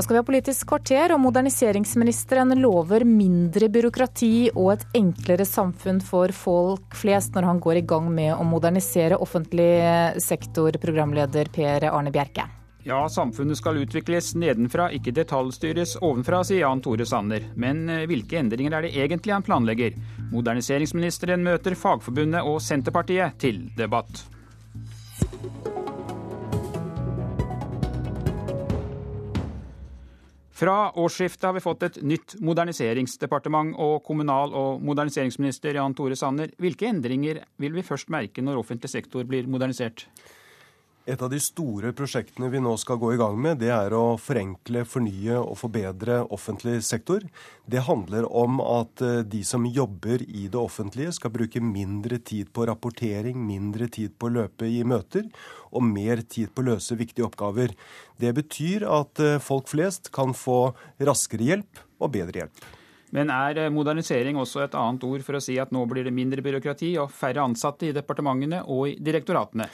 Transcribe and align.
Da 0.00 0.04
skal 0.04 0.14
vi 0.14 0.18
ha 0.18 0.24
Politisk 0.24 0.68
kvarter, 0.70 1.12
og 1.12 1.18
moderniseringsministeren 1.20 2.54
lover 2.56 3.02
mindre 3.04 3.66
byråkrati 3.68 4.48
og 4.54 4.70
et 4.72 4.84
enklere 4.96 5.44
samfunn 5.44 5.98
for 6.00 6.32
folk 6.32 6.96
flest 6.96 7.36
når 7.36 7.44
han 7.44 7.60
går 7.60 7.82
i 7.82 7.82
gang 7.90 8.06
med 8.08 8.30
å 8.32 8.46
modernisere 8.48 9.18
offentlig 9.20 9.68
sektor, 10.24 10.78
programleder 10.80 11.52
Per 11.52 11.84
Arne 11.90 12.14
Bjerke. 12.14 12.46
Ja, 12.88 13.02
samfunnet 13.12 13.60
skal 13.60 13.82
utvikles 13.82 14.32
nedenfra, 14.40 14.88
ikke 14.88 15.12
detaljstyres 15.20 15.98
ovenfra, 16.00 16.40
sier 16.48 16.62
Jan 16.62 16.80
Tore 16.80 17.04
Sanner. 17.04 17.50
Men 17.60 17.84
eh, 17.92 18.06
hvilke 18.08 18.40
endringer 18.40 18.78
er 18.78 18.88
det 18.88 18.96
egentlig 19.04 19.36
han 19.36 19.44
planlegger? 19.44 20.00
Moderniseringsministeren 20.32 21.44
møter 21.44 21.76
Fagforbundet 21.76 22.40
og 22.40 22.56
Senterpartiet 22.64 23.36
til 23.44 23.66
debatt. 23.76 24.24
Fra 30.60 30.90
årsskiftet 30.92 31.46
har 31.48 31.54
vi 31.56 31.62
fått 31.64 31.84
et 31.86 31.94
nytt 32.04 32.34
moderniseringsdepartement 32.44 33.78
og 33.80 34.02
kommunal- 34.04 34.52
og 34.52 34.82
moderniseringsminister 34.84 35.78
Jan 35.78 35.94
Tore 35.96 36.18
Sanner. 36.20 36.50
Hvilke 36.60 36.84
endringer 36.90 37.40
vil 37.56 37.72
vi 37.78 37.84
først 37.86 38.10
merke 38.12 38.44
når 38.44 38.60
offentlig 38.60 38.90
sektor 38.92 39.24
blir 39.24 39.48
modernisert? 39.48 40.04
Et 41.08 41.22
av 41.22 41.30
de 41.32 41.38
store 41.40 41.94
prosjektene 41.96 42.50
vi 42.52 42.60
nå 42.60 42.74
skal 42.78 42.98
gå 43.00 43.14
i 43.14 43.18
gang 43.18 43.38
med, 43.40 43.56
det 43.62 43.70
er 43.72 43.94
å 43.96 44.18
forenkle, 44.20 44.82
fornye 44.84 45.38
og 45.40 45.56
forbedre 45.56 46.18
offentlig 46.28 46.82
sektor. 46.84 47.24
Det 47.64 47.86
handler 47.86 48.26
om 48.28 48.60
at 48.60 49.00
eh, 49.06 49.22
de 49.24 49.40
som 49.46 49.64
jobber 49.64 50.20
i 50.28 50.44
det 50.52 50.60
offentlige 50.60 51.14
skal 51.16 51.32
bruke 51.32 51.62
mindre 51.64 52.18
tid 52.20 52.50
på 52.52 52.66
rapportering, 52.68 53.38
mindre 53.40 53.88
tid 53.88 54.12
på 54.20 54.28
å 54.28 54.34
løpe 54.34 54.68
i 54.68 54.82
møter 54.84 55.30
og 55.72 55.86
mer 55.88 56.20
tid 56.20 56.52
på 56.52 56.60
å 56.60 56.68
løse 56.74 56.98
viktige 57.00 57.30
oppgaver. 57.30 57.72
Det 58.20 58.34
betyr 58.36 58.84
at 58.84 59.24
eh, 59.24 59.38
folk 59.40 59.72
flest 59.72 60.12
kan 60.12 60.36
få 60.36 60.74
raskere 61.00 61.48
hjelp 61.48 61.80
og 62.00 62.12
bedre 62.18 62.44
hjelp. 62.44 62.68
Men 63.16 63.32
er 63.34 63.64
eh, 63.64 63.72
modernisering 63.72 64.36
også 64.38 64.66
et 64.66 64.76
annet 64.78 65.06
ord 65.08 65.24
for 65.24 65.38
å 65.38 65.42
si 65.42 65.56
at 65.62 65.72
nå 65.72 65.86
blir 65.88 66.04
det 66.06 66.12
mindre 66.14 66.44
byråkrati 66.44 66.92
og 67.00 67.08
færre 67.14 67.48
ansatte 67.48 67.88
i 67.88 67.96
departementene 67.96 68.62
og 68.68 68.92
i 68.92 68.94
direktoratene? 69.00 69.70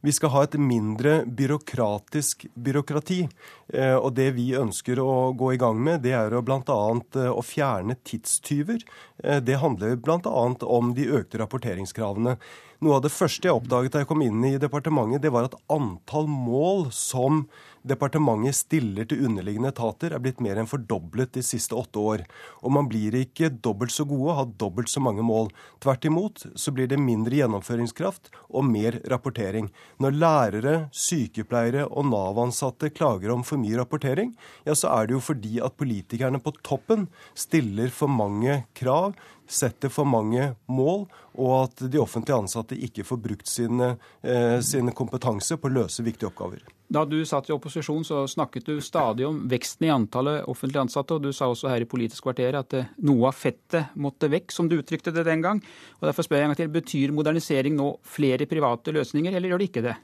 Vi 0.00 0.12
skal 0.16 0.32
ha 0.32 0.42
et 0.46 0.56
mindre 0.56 1.26
byråkratisk 1.26 2.46
byråkrati. 2.54 3.20
Eh, 3.68 3.96
og 3.96 4.14
det 4.16 4.30
vi 4.38 4.46
ønsker 4.56 5.00
å 5.02 5.32
gå 5.36 5.52
i 5.52 5.60
gang 5.60 5.76
med, 5.76 6.00
det 6.06 6.14
er 6.16 6.38
bl.a. 6.40 6.78
Eh, 7.20 7.28
å 7.28 7.44
fjerne 7.44 7.98
tidstyver. 8.08 8.80
Eh, 9.22 9.42
det 9.44 9.60
handler 9.60 10.00
bl.a. 10.00 10.46
om 10.64 10.94
de 10.96 11.10
økte 11.20 11.42
rapporteringskravene. 11.42 12.38
Noe 12.80 12.96
av 12.96 13.02
det 13.04 13.10
første 13.12 13.44
jeg 13.44 13.52
oppdaget 13.58 13.92
da 13.92 14.00
jeg 14.00 14.08
kom 14.08 14.22
inn 14.24 14.40
i 14.48 14.54
departementet, 14.56 15.20
det 15.20 15.28
var 15.34 15.50
at 15.50 15.56
antall 15.68 16.24
mål 16.32 16.86
som 16.96 17.42
departementet 17.84 18.56
stiller 18.56 19.04
til 19.08 19.26
underliggende 19.26 19.68
etater, 19.68 20.14
er 20.16 20.22
blitt 20.24 20.40
mer 20.40 20.56
enn 20.56 20.68
fordoblet 20.68 21.34
de 21.36 21.42
siste 21.44 21.76
åtte 21.76 22.00
år. 22.00 22.22
Og 22.64 22.72
man 22.72 22.88
blir 22.88 23.12
ikke 23.18 23.50
dobbelt 23.52 23.92
så 23.92 24.06
gode, 24.08 24.32
har 24.38 24.48
dobbelt 24.60 24.88
så 24.88 25.02
mange 25.04 25.24
mål. 25.24 25.50
Tvert 25.84 26.08
imot 26.08 26.46
så 26.56 26.72
blir 26.72 26.88
det 26.88 27.00
mindre 27.00 27.36
gjennomføringskraft 27.36 28.32
og 28.48 28.64
mer 28.68 28.96
rapportering. 29.12 29.68
Når 30.00 30.16
lærere, 30.16 30.74
sykepleiere 30.96 31.84
og 31.84 32.08
Nav-ansatte 32.08 32.88
klager 32.96 33.34
om 33.34 33.44
for 33.44 33.60
mye 33.60 33.76
rapportering, 33.80 34.32
ja, 34.64 34.72
så 34.72 34.88
er 34.94 35.08
det 35.08 35.18
jo 35.18 35.24
fordi 35.24 35.60
at 35.60 35.76
politikerne 35.76 36.40
på 36.40 36.56
toppen 36.64 37.10
stiller 37.36 37.92
for 37.92 38.08
mange 38.08 38.62
krav 38.72 39.12
setter 39.50 39.90
for 39.92 40.08
mange 40.08 40.52
mål, 40.70 41.06
og 41.40 41.54
at 41.64 41.82
de 41.90 42.00
offentlig 42.00 42.34
ansatte 42.36 42.78
ikke 42.78 43.04
får 43.06 43.20
brukt 43.22 43.48
sin, 43.48 43.80
eh, 43.80 44.60
sin 44.60 44.90
kompetanse 44.92 45.56
på 45.56 45.68
å 45.68 45.74
løse 45.82 46.04
viktige 46.06 46.30
oppgaver. 46.30 46.62
Da 46.90 47.04
du 47.04 47.20
satt 47.24 47.48
i 47.50 47.54
opposisjon, 47.54 48.02
så 48.04 48.24
snakket 48.26 48.66
du 48.66 48.80
stadig 48.82 49.26
om 49.26 49.44
veksten 49.48 49.86
i 49.86 49.92
antallet 49.94 50.46
offentlig 50.50 50.80
ansatte, 50.82 51.14
og 51.14 51.22
du 51.22 51.32
sa 51.32 51.46
også 51.46 51.70
her 51.70 51.84
i 51.84 51.90
Politisk 51.90 52.26
kvarter 52.26 52.58
at 52.58 52.74
eh, 52.74 52.90
noe 53.06 53.30
av 53.30 53.38
fettet 53.38 53.94
måtte 53.94 54.30
vekk, 54.30 54.50
som 54.50 54.68
du 54.68 54.78
uttrykte 54.80 55.14
det 55.14 55.26
den 55.28 55.42
gang. 55.44 55.62
Og 56.00 56.08
Derfor 56.08 56.26
spør 56.26 56.40
jeg 56.40 56.48
en 56.48 56.54
gang 56.54 56.60
til, 56.62 56.74
betyr 56.74 57.14
modernisering 57.14 57.78
nå 57.78 57.92
flere 58.02 58.48
private 58.50 58.94
løsninger, 58.96 59.34
eller 59.34 59.52
gjør 59.52 59.62
det 59.62 59.70
ikke 59.70 59.86
det? 59.86 59.96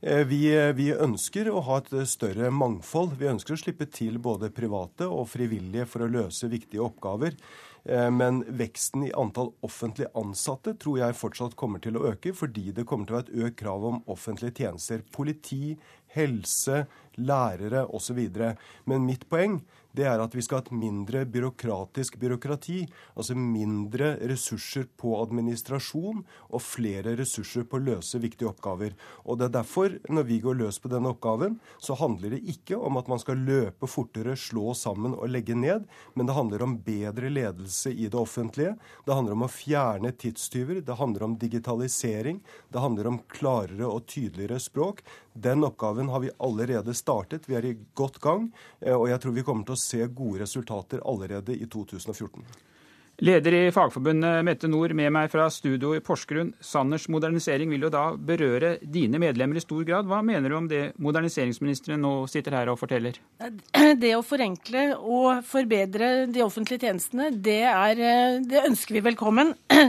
Eh, 0.00 0.24
vi, 0.28 0.42
vi, 0.78 0.90
ønsker 0.94 1.48
å 1.50 1.62
ha 1.66 1.80
et 1.80 1.94
større 2.06 2.52
mangfold. 2.54 3.16
Vi 3.18 3.30
ønsker 3.32 3.56
å 3.56 3.62
slippe 3.64 3.88
til 3.90 4.20
både 4.22 4.52
private 4.54 5.08
og 5.08 5.26
frivillige 5.32 5.88
for 5.90 6.04
å 6.04 6.12
løse 6.12 6.50
viktige 6.52 6.84
oppgaver. 6.84 7.34
Men 7.84 8.42
veksten 8.58 9.06
i 9.06 9.12
antall 9.16 9.52
offentlig 9.64 10.08
ansatte 10.18 10.74
tror 10.80 10.98
jeg 11.00 11.16
fortsatt 11.16 11.54
kommer 11.56 11.80
til 11.80 11.96
å 11.96 12.04
øke, 12.10 12.34
fordi 12.36 12.72
det 12.76 12.84
kommer 12.88 13.08
til 13.08 13.16
å 13.16 13.20
være 13.20 13.28
et 13.30 13.46
økt 13.46 13.58
krav 13.62 13.86
om 13.88 14.00
offentlige 14.12 14.64
tjenester. 14.64 15.04
Politi, 15.14 15.76
helse, 16.16 16.84
lærere 17.16 17.86
osv. 17.94 18.20
Men 18.88 19.06
mitt 19.08 19.28
poeng 19.30 19.60
det 19.98 20.06
er 20.06 20.22
at 20.22 20.34
vi 20.36 20.42
skal 20.44 20.60
ha 20.60 20.64
et 20.66 20.74
mindre 20.78 21.24
byråkratisk 21.26 22.18
byråkrati. 22.22 22.84
Altså 23.18 23.34
mindre 23.38 24.14
ressurser 24.30 24.86
på 24.98 25.16
administrasjon 25.18 26.22
og 26.48 26.62
flere 26.62 27.16
ressurser 27.18 27.66
på 27.68 27.78
å 27.80 27.84
løse 27.88 28.20
viktige 28.22 28.50
oppgaver. 28.52 28.94
Og 29.26 29.40
det 29.40 29.48
er 29.48 29.56
derfor, 29.58 29.96
når 30.08 30.28
vi 30.30 30.40
går 30.44 30.60
løs 30.60 30.78
på 30.82 30.90
denne 30.92 31.10
oppgaven, 31.14 31.58
så 31.82 31.96
handler 31.98 32.36
det 32.36 32.44
ikke 32.54 32.78
om 32.78 33.00
at 33.00 33.10
man 33.10 33.22
skal 33.22 33.42
løpe 33.42 33.90
fortere, 33.90 34.36
slå 34.38 34.72
sammen 34.78 35.16
og 35.18 35.30
legge 35.32 35.56
ned, 35.58 35.88
men 36.14 36.28
det 36.28 36.36
handler 36.36 36.64
om 36.64 36.78
bedre 36.86 37.32
ledelse 37.32 37.92
i 37.92 38.06
det 38.06 38.18
offentlige. 38.18 38.76
Det 39.06 39.16
handler 39.16 39.34
om 39.34 39.46
å 39.48 39.52
fjerne 39.52 40.14
tidstyver. 40.14 40.82
Det 40.86 40.98
handler 41.00 41.26
om 41.26 41.38
digitalisering. 41.40 42.42
Det 42.70 42.82
handler 42.82 43.10
om 43.10 43.22
klarere 43.32 43.88
og 43.88 44.06
tydeligere 44.06 44.60
språk. 44.62 45.02
Den 45.38 45.62
oppgaven 45.64 46.08
har 46.08 46.20
vi 46.20 46.30
allerede 46.38 46.94
startet. 46.94 47.44
Vi 47.46 47.54
er 47.54 47.66
i 47.68 47.76
godt 47.94 48.18
gang. 48.18 48.48
Eh, 48.80 48.94
og 48.94 49.06
jeg 49.10 49.22
tror 49.22 49.36
vi 49.36 49.44
kommer 49.46 49.68
til 49.68 49.76
å 49.76 49.82
se 49.82 50.08
gode 50.10 50.42
resultater 50.42 51.04
allerede 51.06 51.54
i 51.54 51.68
2014. 51.70 52.42
Leder 53.18 53.50
i 53.52 53.70
Fagforbundet 53.74 54.44
Mette 54.46 54.68
Nord 54.70 54.92
med 54.94 55.10
meg 55.10 55.26
fra 55.32 55.48
studio 55.50 55.90
i 55.96 56.02
Porsgrunn. 56.06 56.52
Sanners 56.62 57.08
modernisering 57.10 57.72
vil 57.72 57.88
jo 57.88 57.90
da 57.90 58.12
berøre 58.14 58.76
dine 58.78 59.18
medlemmer 59.18 59.58
i 59.58 59.62
stor 59.64 59.82
grad. 59.88 60.06
Hva 60.06 60.20
mener 60.22 60.52
du 60.52 60.54
om 60.54 60.68
det 60.70 60.92
moderniseringsministeren 61.02 61.98
nå 62.06 62.12
sitter 62.30 62.54
her 62.54 62.70
og 62.70 62.78
forteller? 62.78 63.18
Det 63.98 64.12
å 64.14 64.22
forenkle 64.22 64.84
og 65.00 65.42
forbedre 65.48 66.28
de 66.30 66.44
offentlige 66.44 66.86
tjenestene, 66.86 67.32
det, 67.34 67.64
er, 67.66 67.98
eh, 67.98 68.38
det 68.46 68.62
ønsker 68.70 69.00
vi 69.00 69.04
velkommen. 69.10 69.54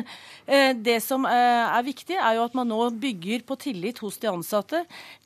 Eh, 0.49 0.71
det 0.73 0.95
som 1.05 1.27
eh, 1.29 1.75
er 1.77 1.83
viktig, 1.85 2.15
er 2.17 2.39
jo 2.39 2.45
at 2.47 2.55
man 2.57 2.65
nå 2.71 2.87
bygger 2.97 3.43
på 3.45 3.53
tillit 3.61 3.99
hos 4.01 4.15
de 4.17 4.31
ansatte. 4.31 4.79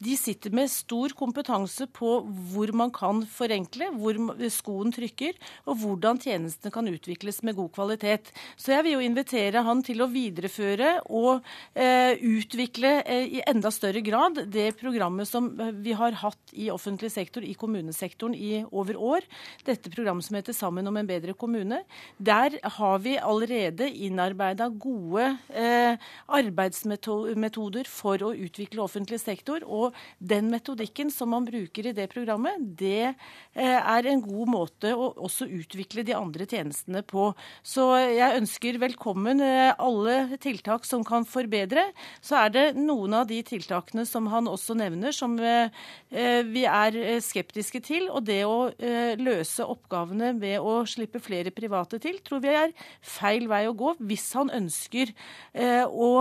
De 0.03 0.17
sitter 0.19 0.51
med 0.51 0.67
stor 0.67 1.13
kompetanse 1.15 1.87
på 1.95 2.17
hvor 2.51 2.73
man 2.75 2.91
kan 2.91 3.21
forenkle, 3.31 3.87
hvor 3.95 4.19
skoen 4.51 4.91
trykker, 4.91 5.39
og 5.63 5.79
hvordan 5.79 6.19
tjenestene 6.19 6.75
kan 6.75 6.91
utvikles 6.91 7.39
med 7.47 7.55
god 7.55 7.71
kvalitet. 7.71 7.92
Så 8.01 8.73
jeg 8.73 8.85
vil 8.85 8.97
jo 8.97 9.03
invitere 9.03 9.63
han 9.65 9.83
til 9.85 10.03
å 10.03 10.09
videreføre 10.11 10.95
og 11.13 11.43
eh, 11.75 12.17
utvikle 12.17 12.95
eh, 13.01 13.37
i 13.39 13.43
enda 13.47 13.71
større 13.73 14.03
grad 14.05 14.43
det 14.51 14.71
programmet 14.79 15.29
som 15.29 15.49
vi 15.83 15.95
har 15.97 16.17
hatt 16.23 16.53
i 16.53 16.69
offentlig 16.73 17.11
sektor, 17.13 17.43
i 17.45 17.55
kommunesektoren, 17.57 18.35
i 18.35 18.63
over 18.71 18.97
år. 18.97 19.27
Dette 19.65 19.91
programmet 19.93 20.25
som 20.25 20.37
heter 20.37 20.55
Sammen 20.55 20.87
om 20.87 20.97
en 20.99 21.09
bedre 21.09 21.33
kommune. 21.33 21.81
Der 22.17 22.57
har 22.77 22.99
vi 23.03 23.17
allerede 23.17 23.89
innarbeida 23.89 24.69
gode 24.69 25.25
eh, 25.49 25.97
arbeidsmetoder 26.27 27.89
for 27.89 28.23
å 28.23 28.33
utvikle 28.33 28.83
offentlig 28.85 29.19
sektor. 29.21 29.65
Og 29.65 29.97
den 30.19 30.51
metodikken 30.53 31.11
som 31.13 31.33
man 31.33 31.47
bruker 31.47 31.89
i 31.89 31.95
det 31.95 32.09
programmet, 32.13 32.61
det 32.79 33.09
eh, 33.09 33.79
er 33.79 34.09
en 34.09 34.23
god 34.23 34.51
måte 34.53 34.93
å 34.93 35.11
også 35.27 35.47
utvikle 35.49 36.05
de 36.07 36.15
andre 36.17 36.47
tjenestene 36.49 37.03
på. 37.07 37.31
Så 37.63 37.82
jeg 37.91 38.39
ønsker 38.39 38.77
velkommen 38.81 39.41
eh, 39.43 39.73
alle 39.81 40.37
tiltak 40.41 40.85
som 40.87 41.03
kan 41.05 41.25
forbedre. 41.27 41.85
Så 42.23 42.37
er 42.39 42.53
det 42.53 42.63
noen 42.77 43.15
av 43.19 43.27
de 43.29 43.39
tiltakene 43.45 44.05
som 44.09 44.29
han 44.31 44.49
også 44.51 44.75
nevner, 44.79 45.15
som 45.15 45.35
eh, 45.39 45.73
eh, 46.11 46.41
vi 46.47 46.65
er 46.69 46.97
skeptiske 47.23 47.83
til. 47.85 48.09
Og 48.13 48.25
det 48.27 48.41
å 48.47 48.71
løse 49.19 49.67
oppgavene 49.67 50.33
ved 50.41 50.59
å 50.63 50.81
slippe 50.89 51.21
flere 51.23 51.53
private 51.55 51.99
til, 52.03 52.19
tror 52.25 52.43
vi 52.43 52.55
er 52.57 52.73
feil 53.01 53.47
vei 53.51 53.65
å 53.69 53.77
gå 53.77 53.95
hvis 54.01 54.31
han 54.37 54.51
ønsker 54.53 55.13
å 55.53 56.11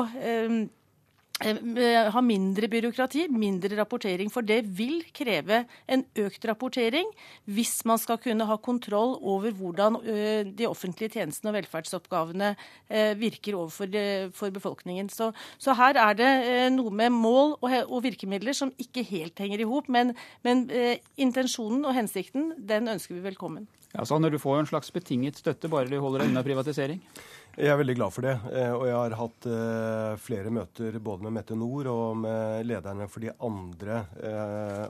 ha 2.12 2.22
mindre 2.24 2.68
byråkrati, 2.70 3.26
mindre 3.32 3.76
rapportering. 3.78 4.30
For 4.32 4.46
det 4.46 4.60
vil 4.78 5.02
kreve 5.14 5.64
en 5.90 6.04
økt 6.22 6.46
rapportering 6.48 7.08
hvis 7.50 7.80
man 7.88 8.00
skal 8.00 8.20
kunne 8.22 8.46
ha 8.48 8.56
kontroll 8.62 9.16
over 9.18 9.54
hvordan 9.56 9.98
de 10.54 10.68
offentlige 10.68 11.18
tjenestene 11.18 11.52
og 11.52 11.58
velferdsoppgavene 11.58 12.52
virker 13.18 13.58
overfor 13.58 14.54
befolkningen. 14.54 15.10
Så, 15.12 15.32
så, 15.58 15.74
her 15.78 15.98
er 16.00 16.18
det 16.18 16.32
noe 16.76 16.92
med 16.94 17.14
mål 17.14 17.56
og, 17.60 17.98
virkemidler 18.04 18.56
som 18.56 18.72
ikke 18.82 19.04
helt 19.10 19.38
henger 19.42 19.62
i 19.62 19.68
hop. 19.68 19.90
Men, 19.92 20.14
men 20.46 20.66
intensjonen 21.20 21.84
og 21.86 21.96
hensikten, 21.98 22.52
den 22.58 22.90
ønsker 22.92 23.18
vi 23.18 23.26
velkommen. 23.26 23.68
Ja, 23.92 24.18
når 24.18 24.30
Du 24.30 24.38
får 24.38 24.58
en 24.58 24.66
slags 24.66 24.90
betinget 24.90 25.36
støtte 25.36 25.68
bare 25.68 25.90
du 25.90 25.98
holder 26.00 26.22
deg 26.22 26.32
unna 26.32 26.42
privatisering? 26.42 27.00
Jeg 27.52 27.68
er 27.68 27.76
veldig 27.76 27.94
glad 27.98 28.12
for 28.14 28.24
det. 28.24 28.32
Eh, 28.48 28.70
og 28.72 28.86
jeg 28.88 28.96
har 28.96 29.14
hatt 29.18 29.46
eh, 29.50 30.12
flere 30.24 30.52
møter 30.56 30.94
både 31.04 31.26
med 31.26 31.34
Mette 31.36 31.56
Nord 31.58 31.90
og 31.92 32.14
med 32.22 32.64
lederne 32.64 33.04
for 33.12 33.20
de 33.20 33.28
andre 33.44 33.98
eh, 34.24 34.86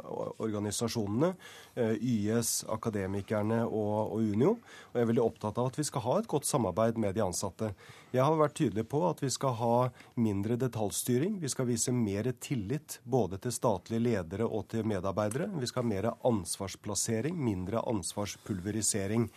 organisasjonene. 0.46 1.32
YS, 1.74 2.52
Akademikerne 2.70 3.64
og, 3.66 4.14
Unio. 4.14 4.54
Og 4.92 5.00
jeg 5.00 5.02
er 5.02 5.10
veldig 5.10 5.24
opptatt 5.24 5.58
av 5.58 5.72
at 5.72 5.80
vi 5.80 5.88
skal 5.88 6.04
ha 6.06 6.16
et 6.20 6.30
godt 6.30 6.46
samarbeid 6.46 7.02
med 7.02 7.16
de 7.18 7.24
ansatte. 7.24 7.72
Jeg 8.12 8.26
har 8.28 8.34
vært 8.36 8.58
tydelig 8.58 8.82
på 8.92 8.98
at 9.08 9.22
vi 9.24 9.30
skal 9.32 9.54
ha 9.56 9.76
mindre 10.20 10.58
detaljstyring. 10.60 11.38
Vi 11.40 11.48
skal 11.48 11.64
vise 11.70 11.94
mer 11.96 12.26
tillit 12.44 12.98
både 13.08 13.38
til 13.40 13.54
statlige 13.56 14.04
ledere 14.04 14.44
og 14.44 14.66
til 14.68 14.84
medarbeidere. 14.84 15.46
Vi 15.56 15.70
skal 15.70 15.86
ha 15.86 15.88
mer 15.88 16.08
ansvarsplassering, 16.28 17.38
mindre 17.40 17.80
ansvarspulverisering. 17.88 19.30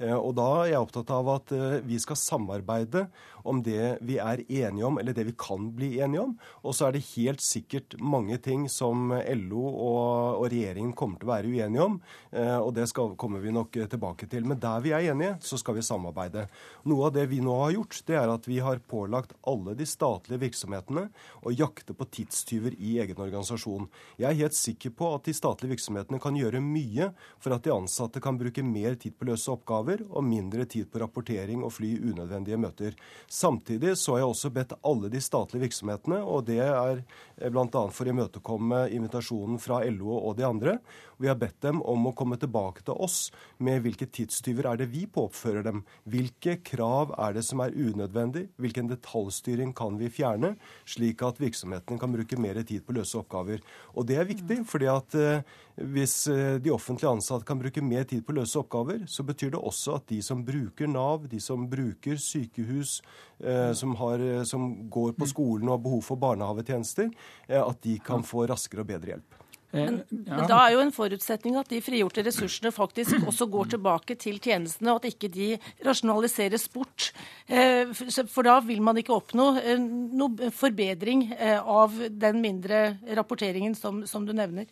Eh, 0.00 0.16
og 0.16 0.32
da 0.38 0.48
er 0.62 0.70
jeg 0.72 0.86
opptatt 0.86 1.12
av 1.12 1.28
at 1.34 1.52
eh, 1.52 1.76
vi 1.84 1.98
skal 2.00 2.16
samarbeide 2.16 3.04
om 3.44 3.60
det 3.66 3.98
vi 4.06 4.16
er 4.22 4.44
enige 4.46 4.86
om, 4.86 4.96
eller 5.02 5.12
det 5.12 5.26
vi 5.28 5.36
kan 5.36 5.68
bli 5.76 5.98
enige 6.00 6.24
om. 6.24 6.34
Og 6.64 6.76
så 6.78 6.88
er 6.88 6.96
det 6.96 7.04
helt 7.12 7.44
sikkert 7.44 7.98
mange 8.00 8.38
ting 8.40 8.64
som 8.72 9.12
LO 9.12 9.66
og, 9.68 10.40
og 10.40 10.46
regjeringen 10.48 10.94
kommer 10.96 11.20
til 11.20 11.28
å 11.28 11.34
være 11.34 11.52
uenige 11.52 11.84
om. 11.84 12.00
Eh, 12.30 12.56
og 12.56 12.72
det 12.78 12.88
skal, 12.88 13.12
kommer 13.20 13.44
vi 13.44 13.52
nok 13.52 13.76
tilbake 13.76 14.30
til. 14.30 14.48
Men 14.48 14.62
der 14.62 14.80
vi 14.80 14.96
er 14.96 15.12
enige, 15.12 15.36
så 15.44 15.60
skal 15.60 15.76
vi 15.76 15.84
samarbeide. 15.84 16.48
Noe 16.88 17.10
av 17.10 17.16
det 17.18 17.28
vi 17.28 17.42
nå 17.44 17.60
har 17.64 17.76
gjort, 17.76 18.00
det 18.08 18.21
er 18.21 18.21
at 18.30 18.46
vi 18.46 18.60
har 18.62 18.78
pålagt 18.88 19.32
alle 19.48 19.74
de 19.74 19.86
statlige 19.88 20.44
virksomhetene 20.44 21.08
å 21.42 21.52
jakte 21.54 21.96
på 21.96 22.06
tidstyver 22.14 22.76
i 22.78 22.98
egen 23.02 23.18
organisasjon. 23.18 23.88
Jeg 24.20 24.28
er 24.28 24.40
helt 24.44 24.56
sikker 24.58 24.94
på 24.94 25.10
at 25.16 25.26
de 25.26 25.34
statlige 25.36 25.74
virksomhetene 25.74 26.20
kan 26.22 26.38
gjøre 26.38 26.62
mye 26.62 27.10
for 27.42 27.56
at 27.56 27.66
de 27.66 27.74
ansatte 27.74 28.22
kan 28.22 28.38
bruke 28.38 28.64
mer 28.66 28.98
tid 29.00 29.16
på 29.18 29.28
løse 29.30 29.50
oppgaver 29.52 30.04
og 30.08 30.26
mindre 30.26 30.66
tid 30.70 30.90
på 30.92 31.02
rapportering 31.02 31.64
og 31.66 31.74
fly 31.78 31.94
unødvendige 32.02 32.60
møter. 32.60 32.98
Samtidig 33.26 33.96
så 33.98 34.16
har 34.16 34.22
jeg 34.22 34.32
også 34.34 34.52
bedt 34.54 34.76
alle 34.82 35.12
de 35.12 35.22
statlige 35.22 35.66
virksomhetene, 35.66 36.20
og 36.22 36.46
det 36.50 36.60
er 36.62 37.02
bl.a. 37.50 37.86
for 37.90 38.06
å 38.06 38.12
imøtekomme 38.14 38.84
invitasjonen 38.94 39.60
fra 39.62 39.82
LO 39.90 40.18
og 40.18 40.36
de 40.38 40.46
andre, 40.46 40.78
vi 41.22 41.28
har 41.30 41.38
bedt 41.38 41.60
dem 41.62 41.78
om 41.86 42.08
å 42.08 42.14
komme 42.18 42.34
tilbake 42.40 42.82
til 42.82 42.98
oss 42.98 43.28
med 43.62 43.84
hvilke 43.84 44.08
tidstyver 44.10 44.66
er 44.72 44.80
det 44.80 44.88
vi 44.90 45.04
påfører 45.06 45.62
dem. 45.68 45.84
Hvilke 46.10 46.56
krav 46.66 47.12
er 47.14 47.36
det 47.36 47.44
som 47.46 47.62
er 47.62 47.76
unødvendig? 48.12 48.48
Hvilken 48.60 48.88
detaljstyring 48.88 49.72
kan 49.74 49.98
vi 49.98 50.10
fjerne, 50.10 50.56
slik 50.84 51.22
at 51.22 51.40
virksomhetene 51.40 51.98
kan 51.98 52.12
bruke 52.12 52.38
mer 52.38 52.62
tid 52.62 52.84
på 52.84 52.92
å 52.92 52.98
løse 53.00 53.18
oppgaver. 53.18 53.60
Og 53.94 54.06
det 54.06 54.18
er 54.18 54.28
viktig, 54.28 54.64
fordi 54.66 54.88
at 54.90 55.14
eh, 55.14 55.42
hvis 55.76 56.28
eh, 56.28 56.58
de 56.62 56.72
offentlige 56.72 57.10
ansatte 57.10 57.46
kan 57.48 57.58
bruke 57.58 57.82
mer 57.82 58.04
tid 58.04 58.24
på 58.24 58.32
å 58.32 58.40
løse 58.40 58.58
oppgaver, 58.60 59.04
så 59.06 59.24
betyr 59.24 59.54
det 59.54 59.60
også 59.62 59.96
at 59.96 60.08
de 60.08 60.20
som 60.22 60.44
bruker 60.44 60.90
Nav, 60.90 61.28
de 61.28 61.40
som 61.40 61.68
bruker 61.68 62.16
sykehus, 62.16 63.00
eh, 63.40 63.72
som, 63.72 63.96
har, 63.96 64.44
som 64.44 64.88
går 64.90 65.14
på 65.16 65.30
skolen 65.30 65.68
og 65.68 65.78
har 65.78 65.86
behov 65.86 66.02
for 66.06 66.20
barnehagetjenester, 66.20 67.12
at 67.48 67.80
de 67.84 67.98
kan 68.02 68.24
få 68.24 68.46
raskere 68.50 68.84
og 68.84 68.92
bedre 68.92 69.16
hjelp. 69.16 69.41
Eh, 69.72 69.84
men, 69.84 70.02
ja. 70.10 70.36
men, 70.36 70.46
da 70.50 70.58
er 70.66 70.74
jo 70.74 70.82
en 70.84 70.92
forutsetning 70.94 71.56
at 71.56 71.70
de 71.72 71.80
frigjorte 71.84 72.24
ressursene 72.26 72.72
faktisk 72.74 73.16
også 73.30 73.48
går 73.52 73.72
tilbake 73.76 74.16
til 74.20 74.38
tjenestene, 74.42 74.92
og 74.92 75.02
at 75.02 75.12
ikke 75.14 75.32
de 75.32 75.50
rasjonaliseres 75.86 76.68
bort. 76.72 77.10
Eh, 77.48 77.90
for 77.92 78.46
da 78.46 78.58
vil 78.66 78.82
man 78.84 79.00
ikke 79.00 79.16
oppnå 79.16 79.48
eh, 79.62 79.80
noe 79.80 80.52
forbedring 80.54 81.30
av 81.40 81.96
den 82.10 82.40
mindre 82.44 82.84
rapporteringen 83.16 83.74
som, 83.78 84.02
som 84.08 84.26
du 84.28 84.34
nevner. 84.36 84.68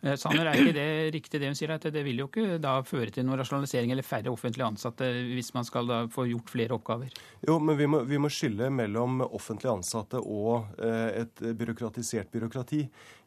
Eh, 0.00 0.14
Sanner, 0.14 0.46
er 0.46 0.60
ikke 0.60 0.74
det 0.76 0.90
riktig 1.16 1.40
det 1.42 1.48
hun 1.50 1.56
sier, 1.58 1.72
at 1.74 1.86
det 1.90 2.04
vil 2.06 2.20
jo 2.22 2.28
ikke 2.28 2.60
da 2.62 2.76
føre 2.86 3.10
til 3.10 3.24
noen 3.26 3.40
rasjonalisering 3.40 3.90
eller 3.90 4.06
færre 4.06 4.30
offentlige 4.30 4.68
ansatte 4.68 5.08
hvis 5.32 5.50
man 5.56 5.66
skal 5.66 5.90
da 5.90 5.98
få 6.12 6.28
gjort 6.30 6.52
flere 6.52 6.76
oppgaver? 6.76 7.10
Jo, 7.42 7.58
men 7.58 7.78
vi 7.80 7.88
må, 7.90 8.04
vi 8.06 8.20
må 8.22 8.30
skille 8.30 8.70
mellom 8.70 9.24
offentlige 9.26 9.74
ansatte 9.74 10.22
og 10.22 10.78
eh, 10.78 11.24
et 11.24 11.42
byråkratisert 11.58 12.30
byråkrati. 12.30 12.84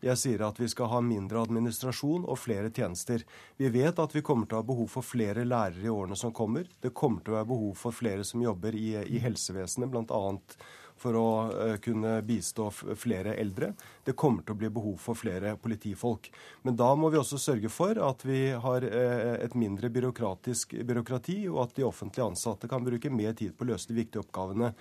Jeg 0.07 0.17
sier 0.17 0.45
at 0.47 0.61
vi 0.61 0.69
skal 0.71 0.93
ha 0.93 1.01
mindre 1.03 1.43
administrasjon 1.43 2.23
og 2.23 2.39
flere 2.39 2.71
tjenester. 2.71 3.25
Vi 3.59 3.71
vet 3.73 3.99
at 3.99 4.15
vi 4.15 4.23
kommer 4.25 4.47
til 4.47 4.57
å 4.57 4.63
ha 4.63 4.69
behov 4.71 4.87
for 4.95 5.05
flere 5.05 5.43
lærere 5.43 5.89
i 5.89 5.91
årene 5.91 6.15
som 6.19 6.31
kommer. 6.33 6.71
Det 6.81 6.95
kommer 6.95 7.19
til 7.25 7.35
å 7.35 7.41
være 7.41 7.51
behov 7.51 7.75
for 7.83 7.95
flere 7.95 8.23
som 8.27 8.43
jobber 8.43 8.79
i, 8.79 8.93
i 8.95 9.19
helsevesenet, 9.19 9.91
bl.a 9.91 10.23
for 11.01 11.17
å 11.17 11.27
uh, 11.49 11.75
kunne 11.83 12.19
bistå 12.25 12.69
flere 12.71 13.35
eldre. 13.41 13.71
Det 14.05 14.15
kommer 14.17 14.45
til 14.45 14.55
å 14.55 14.61
bli 14.61 14.71
behov 14.73 14.97
for 15.01 15.17
flere 15.17 15.55
politifolk. 15.61 16.29
Men 16.67 16.77
da 16.79 16.91
må 16.95 17.09
vi 17.11 17.19
også 17.21 17.39
sørge 17.41 17.71
for 17.73 17.97
at 18.01 18.25
vi 18.27 18.43
har 18.53 18.85
uh, 18.85 19.33
et 19.41 19.57
mindre 19.57 19.89
byråkratisk 19.93 20.77
byråkrati, 20.87 21.39
og 21.51 21.63
at 21.65 21.75
de 21.79 21.87
offentlige 21.87 22.29
ansatte 22.31 22.69
kan 22.71 22.85
bruke 22.85 23.13
mer 23.13 23.33
tid 23.37 23.55
på 23.57 23.65
å 23.65 23.73
løse 23.73 23.91
de 23.91 23.97
viktige 23.97 24.25
oppgavene. 24.25 24.73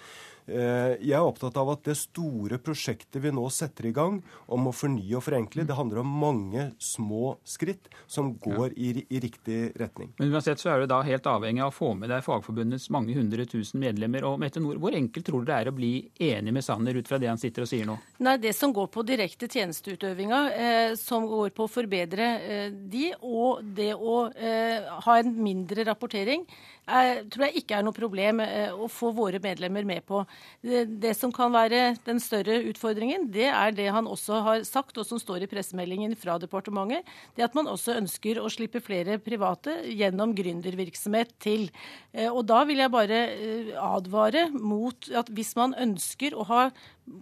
Uh, 0.50 0.97
jeg 0.99 1.14
er 1.14 1.25
opptatt 1.25 1.56
av 1.61 1.70
at 1.76 1.85
det 1.87 1.97
store 1.99 2.58
prosjektet 2.62 3.20
vi 3.23 3.32
nå 3.35 3.44
setter 3.55 3.87
i 3.87 3.94
gang 3.94 4.19
om 4.50 4.67
å 4.67 4.75
fornye 4.75 5.17
og 5.19 5.25
forenkle, 5.25 5.67
det 5.69 5.76
handler 5.79 6.02
om 6.02 6.14
mange 6.20 6.70
små 6.82 7.37
skritt 7.47 7.88
som 8.11 8.32
går 8.43 8.75
i, 8.76 8.93
i 9.08 9.20
riktig 9.23 9.61
retning. 9.81 10.11
Men 10.19 10.35
uansett 10.35 10.61
så 10.62 10.73
er 10.73 10.82
du 10.82 10.91
da 10.91 11.00
helt 11.06 11.26
avhengig 11.31 11.62
av 11.62 11.73
å 11.73 11.76
få 11.76 11.93
med 11.99 12.11
deg 12.11 12.25
Fagforbundets 12.26 12.88
mange 12.91 13.14
hundre 13.17 13.47
tusen 13.49 13.81
medlemmer. 13.82 14.26
og 14.26 14.41
Mette 14.43 14.62
Nord, 14.62 14.81
Hvor 14.82 14.97
enkelt 14.97 15.26
tror 15.26 15.44
du 15.44 15.50
det 15.50 15.58
er 15.58 15.70
å 15.70 15.76
bli 15.76 15.93
enig 16.31 16.55
med 16.56 16.67
Sanner 16.67 16.99
ut 16.99 17.08
fra 17.08 17.20
det 17.23 17.31
han 17.31 17.41
sitter 17.41 17.67
og 17.67 17.70
sier 17.70 17.87
nå? 17.88 17.99
Nei, 18.26 18.37
Det 18.43 18.55
som 18.56 18.75
går 18.75 18.91
på 18.93 19.05
direkte 19.06 19.49
tjenesteutøvinga, 19.50 20.41
eh, 20.53 20.94
som 20.99 21.26
går 21.29 21.55
på 21.56 21.67
å 21.67 21.70
forbedre 21.70 22.29
eh, 22.41 22.69
de, 22.70 23.12
og 23.23 23.62
det 23.76 23.93
å 23.94 24.31
eh, 24.35 24.91
ha 25.06 25.19
en 25.19 25.32
mindre 25.37 25.85
rapportering, 25.88 26.46
er, 26.91 27.23
tror 27.31 27.47
jeg 27.47 27.63
ikke 27.63 27.79
er 27.79 27.87
noe 27.87 27.97
problem 27.97 28.43
eh, 28.45 28.73
å 28.75 28.89
få 28.91 29.13
våre 29.17 29.41
medlemmer 29.43 29.87
med 29.89 30.05
på. 30.09 30.23
Det, 30.61 31.15
som 31.19 31.33
kan 31.35 31.53
være 31.55 31.95
den 32.07 32.21
større 32.23 32.59
utfordringen, 32.71 33.29
det 33.33 33.49
er 33.49 33.75
det 33.77 33.89
han 33.95 34.09
også 34.11 34.43
har 34.47 34.65
sagt, 34.69 34.99
og 34.99 35.07
som 35.09 35.21
står 35.23 35.47
i 35.47 35.51
pressemeldingen 35.51 36.17
fra 36.19 36.37
departementet, 36.43 37.09
det 37.37 37.47
at 37.47 37.57
man 37.59 37.71
også 37.71 37.97
ønsker 38.01 38.41
å 38.41 38.51
slippe 38.53 38.83
flere 38.85 39.21
private 39.23 39.81
gjennom 39.89 40.35
gründervirksomhet 40.37 41.35
til. 41.43 41.69
Eh, 42.13 42.29
og 42.31 42.45
da 42.51 42.63
vil 42.69 42.83
jeg 42.83 42.95
bare 42.95 43.21
eh, 43.35 43.75
advare 43.81 44.49
mot 44.55 45.11
at 45.17 45.31
hvis 45.35 45.55
man 45.59 45.77
ønsker 45.79 46.37
å 46.37 46.47
ha 46.51 46.65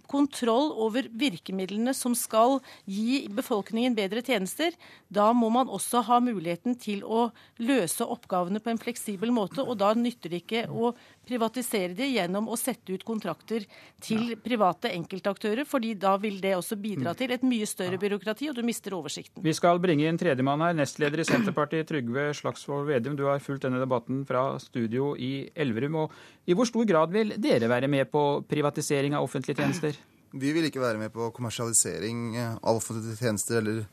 kontroll 0.09 0.71
over 0.77 1.07
virkemidlene 1.17 1.93
som 1.97 2.15
skal 2.17 2.59
gi 2.89 3.23
befolkningen 3.33 3.95
bedre 3.97 4.21
tjenester, 4.25 4.75
da 5.09 5.29
må 5.33 5.49
man 5.53 5.71
også 5.71 6.03
ha 6.07 6.19
muligheten 6.23 6.77
til 6.79 7.01
å 7.03 7.29
løse 7.61 8.05
oppgavene 8.05 8.61
på 8.63 8.73
en 8.73 8.81
fleksibel 8.81 9.33
måte. 9.33 9.58
Og 9.63 9.77
da 9.79 9.91
nytter 9.97 10.33
det 10.33 10.41
ikke 10.43 10.65
å 10.69 10.91
privatisere 11.27 11.93
det 11.97 12.09
gjennom 12.11 12.49
å 12.49 12.57
sette 12.59 12.95
ut 12.95 13.05
kontrakter 13.05 13.65
til 14.03 14.35
private 14.41 14.91
enkeltaktører, 14.95 15.67
fordi 15.69 15.93
da 15.99 16.15
vil 16.21 16.39
det 16.41 16.55
også 16.57 16.77
bidra 16.81 17.13
til 17.17 17.33
et 17.35 17.45
mye 17.45 17.67
større 17.69 17.99
byråkrati, 18.01 18.49
og 18.49 18.57
du 18.57 18.63
mister 18.65 18.95
oversikten. 18.97 19.43
Vi 19.45 19.55
skal 19.57 19.81
bringe 19.83 20.07
inn 20.09 20.19
tredjemann 20.19 20.63
her, 20.65 20.77
nestleder 20.77 21.23
i 21.23 21.27
Senterpartiet, 21.27 21.87
Trygve 21.89 22.29
Slagsvold 22.37 22.89
Vedum. 22.89 23.17
Du 23.19 23.25
har 23.29 23.43
fulgt 23.43 23.67
denne 23.67 23.81
debatten 23.81 24.23
fra 24.29 24.51
studio 24.61 25.13
i 25.17 25.49
Elverum. 25.55 26.03
og 26.05 26.49
I 26.49 26.57
hvor 26.57 26.69
stor 26.69 26.87
grad 26.89 27.13
vil 27.13 27.35
dere 27.37 27.69
være 27.69 27.91
med 27.91 28.09
på 28.11 28.43
privatisering 28.49 29.17
av 29.17 29.27
offentlige 29.27 29.61
tjenester? 29.61 29.99
Vi 30.29 30.51
vil 30.53 30.67
ikke 30.67 30.81
være 30.81 31.01
med 31.01 31.13
på 31.13 31.31
kommersialisering 31.33 32.35
av 32.37 32.77
offentlige 32.77 33.17
tjenester 33.17 33.63
eller 33.63 33.85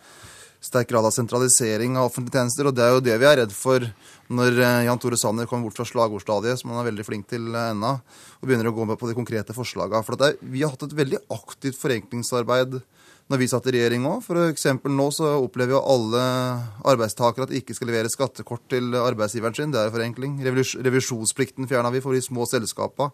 sterk 0.67 0.91
grad 0.91 1.07
av 1.07 1.15
sentralisering 1.15 1.97
av 1.97 2.11
offentlige 2.11 2.41
tjenester. 2.41 2.69
Og 2.69 2.77
det 2.77 2.85
er 2.85 2.95
jo 2.95 3.05
det 3.07 3.17
vi 3.23 3.29
er 3.29 3.41
redd 3.43 3.55
for 3.55 3.87
når 4.27 4.59
eh, 4.59 4.83
Jan 4.89 5.01
Tore 5.03 5.19
Sanner 5.21 5.49
kommer 5.49 5.69
bort 5.69 5.79
fra 5.79 5.87
slagordstadiet, 5.89 6.61
som 6.61 6.73
han 6.73 6.83
er 6.83 6.91
veldig 6.91 7.07
flink 7.07 7.29
til 7.31 7.49
eh, 7.53 7.71
ennå, 7.73 7.93
og 8.41 8.49
begynner 8.49 8.71
å 8.71 8.75
gå 8.77 8.89
med 8.91 8.99
på 9.01 9.11
de 9.11 9.17
konkrete 9.19 9.57
forslagene. 9.57 10.03
For 10.07 10.19
vi 10.43 10.65
har 10.65 10.75
hatt 10.75 10.87
et 10.89 10.99
veldig 10.99 11.23
aktivt 11.37 11.79
forenklingsarbeid 11.81 12.81
når 13.27 13.41
vi 13.41 13.49
satt 13.51 13.65
i 13.67 13.73
regjering 13.75 14.05
òg. 14.07 14.21
F.eks. 14.23 14.69
nå 14.87 15.07
så 15.15 15.33
opplever 15.41 15.75
jo 15.75 15.83
alle 15.83 16.21
arbeidstakere 16.87 17.47
at 17.47 17.51
de 17.51 17.59
ikke 17.59 17.75
skal 17.75 17.91
levere 17.91 18.11
skattekort 18.13 18.63
til 18.71 18.95
arbeidsgiveren 19.01 19.57
sin. 19.57 19.73
Det 19.75 19.81
er 19.83 19.91
forenkling. 19.95 20.37
Revisjonsplikten 20.47 21.67
fjerna 21.67 21.91
vi 21.95 22.03
for 22.05 22.15
de 22.15 22.23
små 22.23 22.47
selskapene. 22.47 23.11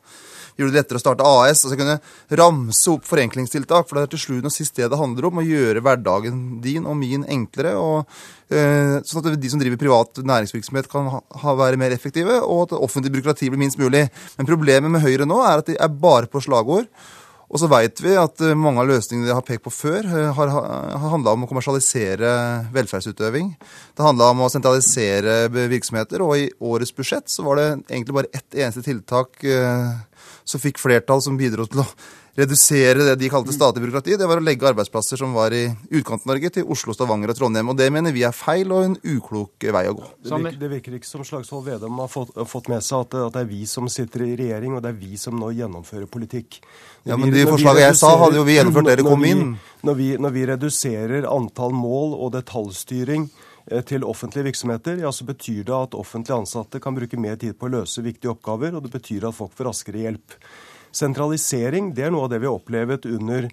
Gjorde 0.59 0.75
det 0.75 0.83
lettere 0.83 1.01
å 1.01 1.05
starte 1.05 1.29
AS. 1.29 1.63
Altså 1.65 1.79
kunne 1.81 1.97
ramse 2.43 2.93
opp 2.93 3.09
forenklingstiltak. 3.09 3.89
For 3.89 3.97
det 3.97 4.05
er 4.05 4.13
til 4.13 4.23
slutt 4.27 4.51
og 4.51 4.55
sist 4.55 4.77
det 4.77 4.91
det 4.93 5.01
handler 5.01 5.31
om. 5.31 5.41
Å 5.41 5.47
gjøre 5.49 5.85
hverdagen 5.87 6.45
din 6.65 6.85
og 6.85 7.01
min 7.01 7.25
enklere. 7.25 7.73
og 7.81 8.53
eh, 8.53 8.99
Sånn 9.09 9.25
at 9.25 9.41
de 9.41 9.55
som 9.55 9.65
driver 9.65 9.81
privat 9.81 10.21
næringsvirksomhet 10.21 10.93
kan 10.93 11.09
ha, 11.09 11.57
være 11.57 11.81
mer 11.81 11.97
effektive, 11.97 12.37
og 12.45 12.67
at 12.67 12.77
offentlig 12.77 13.15
byråkrati 13.17 13.49
blir 13.49 13.65
minst 13.65 13.81
mulig. 13.81 14.05
Men 14.37 14.53
problemet 14.53 14.93
med 14.93 15.05
Høyre 15.07 15.25
nå 15.25 15.41
er 15.41 15.65
at 15.65 15.73
de 15.73 15.81
er 15.81 16.01
bare 16.05 16.29
på 16.29 16.45
slagord. 16.45 16.93
Og 17.53 17.61
så 17.61 17.69
veit 17.69 18.01
vi 18.01 18.15
at 18.17 18.41
eh, 18.41 18.57
mange 18.57 18.81
av 18.81 18.89
løsningene 18.89 19.29
de 19.29 19.35
har 19.37 19.45
pekt 19.45 19.67
på 19.67 19.73
før, 19.75 20.07
eh, 20.09 20.31
har, 20.39 20.53
har 20.53 21.11
handla 21.13 21.35
om 21.37 21.45
å 21.45 21.49
kommersialisere 21.51 22.31
velferdsutøving. 22.73 23.53
Det 23.93 24.07
handla 24.07 24.31
om 24.33 24.41
å 24.47 24.49
sentralisere 24.53 25.45
virksomheter, 25.53 26.25
og 26.25 26.39
i 26.41 26.49
årets 26.65 26.95
budsjett 26.97 27.29
så 27.29 27.45
var 27.45 27.61
det 27.61 27.69
egentlig 27.91 28.17
bare 28.17 28.33
ett 28.33 28.57
eneste 28.57 28.85
tiltak 28.87 29.45
eh, 29.45 29.93
som 30.45 30.63
fikk 30.63 30.81
flertall, 30.83 31.23
som 31.25 31.39
bidro 31.39 31.69
til 31.71 31.85
å 31.85 31.89
redusere 32.39 33.05
det 33.05 33.17
de 33.21 33.29
kalte 33.29 33.53
statlig 33.53 33.85
byråkrati, 33.85 34.17
det 34.17 34.29
var 34.29 34.41
å 34.41 34.45
legge 34.45 34.65
arbeidsplasser 34.71 35.21
som 35.21 35.35
var 35.37 35.53
i 35.53 35.67
Utkant-Norge, 35.93 36.51
til 36.55 36.71
Oslo, 36.73 36.95
Stavanger 36.97 37.35
og 37.35 37.37
Trondheim. 37.37 37.69
Og 37.69 37.77
det 37.77 37.91
mener 37.93 38.15
vi 38.15 38.25
er 38.25 38.33
feil 38.37 38.73
og 38.73 38.87
en 38.87 38.97
uklok 38.97 39.67
vei 39.77 39.85
å 39.91 39.97
gå. 39.99 40.09
Det 40.25 40.33
virker, 40.33 40.59
det 40.63 40.71
virker 40.73 40.97
ikke 40.97 41.11
som 41.11 41.27
Slagsvold 41.29 41.67
Vedum 41.69 42.01
har 42.01 42.09
fått, 42.13 42.33
fått 42.49 42.73
med 42.73 42.85
seg 42.85 43.05
at, 43.05 43.19
at, 43.27 43.37
det 43.37 43.45
er 43.45 43.53
vi 43.53 43.67
som 43.69 43.91
sitter 43.93 44.25
i 44.27 44.33
regjering, 44.41 44.79
og 44.79 44.85
det 44.85 44.95
er 44.95 44.99
vi 45.03 45.21
som 45.21 45.37
nå 45.39 45.53
gjennomfører 45.59 46.09
politikk. 46.13 46.63
Når 47.05 47.13
ja, 47.13 47.21
men 47.21 47.35
de 47.35 47.47
forslagene 47.51 47.87
jeg 47.91 48.01
sa, 48.01 48.15
hadde 48.25 48.41
jo 48.41 48.49
vi 48.49 48.57
gjennomført 48.57 48.93
dere 48.93 49.07
kom 49.07 49.29
inn. 49.29 49.47
Når 49.85 49.99
vi, 49.99 50.11
når 50.23 50.37
vi 50.37 50.49
reduserer 50.55 51.29
antall 51.29 51.75
mål 51.77 52.17
og 52.17 52.37
detaljstyring 52.39 53.29
til 53.87 54.05
offentlige 54.09 54.49
virksomheter, 54.51 54.99
ja, 55.05 55.13
så 55.15 55.27
betyr 55.29 55.63
det 55.69 55.75
at 55.77 55.95
offentlige 55.99 56.41
ansatte 56.43 56.81
kan 56.83 56.97
bruke 56.97 57.21
mer 57.21 57.37
tid 57.41 57.55
på 57.59 57.69
å 57.69 57.75
løse 57.77 58.03
viktige 58.05 58.33
oppgaver, 58.35 58.75
og 58.75 58.87
det 58.87 58.95
betyr 58.95 59.29
at 59.29 59.37
folk 59.37 59.55
får 59.59 59.71
raskere 59.71 60.03
hjelp. 60.03 60.37
Sentralisering 60.93 61.93
det 61.97 62.09
er 62.09 62.13
noe 62.13 62.27
av 62.27 62.33
det 62.33 62.43
vi 62.43 62.51
har 62.51 62.59
opplevd 62.59 63.07
under 63.13 63.49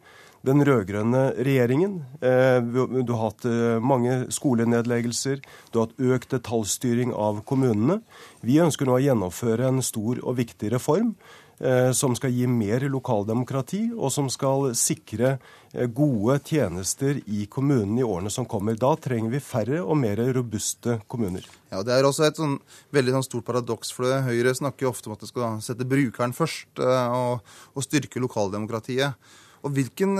den 0.47 0.63
rød-grønne 0.63 1.23
regjeringen. 1.43 1.97
Eh, 2.23 2.59
du 3.03 3.11
har 3.11 3.25
hatt 3.25 3.45
eh, 3.47 3.79
mange 3.83 4.21
skolenedleggelser, 4.31 5.43
du 5.71 5.79
har 5.79 5.87
hatt 5.87 5.99
økt 6.15 6.35
detaljstyring 6.35 7.11
av 7.15 7.43
kommunene. 7.47 7.99
Vi 8.41 8.59
ønsker 8.63 8.87
nå 8.87 8.97
å 8.97 9.03
gjennomføre 9.03 9.67
en 9.67 9.83
stor 9.83 10.23
og 10.23 10.39
viktig 10.39 10.71
reform 10.75 11.13
Eh, 11.13 11.48
som 11.91 12.13
skal 12.15 12.31
gi 12.31 12.45
mer 12.47 12.85
lokaldemokrati, 12.87 13.89
og 13.91 14.13
som 14.13 14.29
skal 14.31 14.69
sikre 14.79 15.33
eh, 15.73 15.89
gode 15.91 16.37
tjenester 16.47 17.19
i 17.27 17.45
kommunene 17.51 17.99
i 17.99 18.07
årene 18.07 18.31
som 18.31 18.47
kommer. 18.47 18.77
Da 18.79 18.93
trenger 18.95 19.33
vi 19.33 19.41
færre 19.43 19.81
og 19.83 19.99
mer 19.99 20.21
robuste 20.35 20.99
kommuner. 21.11 21.43
Ja, 21.71 21.83
Det 21.83 21.97
er 21.97 22.07
også 22.07 22.29
et 22.29 22.39
sånn, 22.39 22.59
veldig 22.95 23.17
sånn 23.17 23.27
stort 23.27 23.45
paradoks. 23.45 23.91
for 23.91 24.07
det. 24.07 24.23
Høyre 24.23 24.55
snakker 24.55 24.87
jo 24.87 24.93
ofte 24.93 25.09
om 25.09 25.17
at 25.17 25.19
det 25.19 25.29
skal 25.29 25.59
sette 25.61 25.87
brukeren 25.87 26.33
først 26.33 26.79
eh, 26.79 27.11
og, 27.11 27.43
og 27.75 27.83
styrke 27.83 28.23
lokaldemokratiet. 28.23 29.13
Og 29.59 29.73
Hvilken 29.75 30.15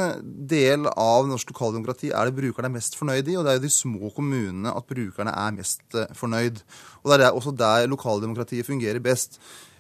del 0.52 0.90
av 1.00 1.24
norsk 1.30 1.54
lokaldemokrati 1.54 2.12
er 2.12 2.28
det 2.28 2.36
brukerne 2.36 2.68
er 2.68 2.76
mest 2.76 2.98
fornøyd 3.00 3.32
i? 3.32 3.38
Og 3.40 3.46
Det 3.46 3.54
er 3.54 3.58
jo 3.62 3.64
de 3.64 3.72
små 3.72 4.12
kommunene 4.12 4.76
at 4.76 4.90
brukerne 4.90 5.32
er 5.32 5.56
mest 5.56 5.96
fornøyd. 6.20 6.60
Og 7.04 7.12
Det 7.12 7.22
er 7.24 7.32
også 7.32 7.56
der 7.56 7.88
lokaldemokratiet 7.88 8.68
fungerer 8.68 9.00
best. 9.00 9.40